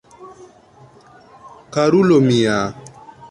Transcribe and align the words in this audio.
Karulo 1.73 2.17
mia! 2.31 2.59